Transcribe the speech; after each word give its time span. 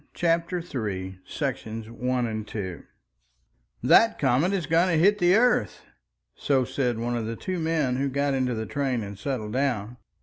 CHAPTER 0.15 0.61
THE 0.61 0.65
THIRD 0.65 0.71
THE 0.71 1.19
REVOLVER§ 1.43 1.99
1 2.83 2.83
"That 3.83 4.17
comet 4.17 4.51
is 4.51 4.65
going 4.65 4.87
to 4.89 4.97
hit 4.97 5.19
the 5.19 5.35
earth!" 5.35 5.83
So 6.33 6.63
said 6.65 6.97
one 6.97 7.15
of 7.15 7.27
the 7.27 7.35
two 7.35 7.59
men 7.59 7.97
who 7.97 8.09
got 8.09 8.33
into 8.33 8.55
the 8.55 8.65
train 8.65 9.03
and 9.03 9.15
settled 9.19 9.53
down. 9.53 9.97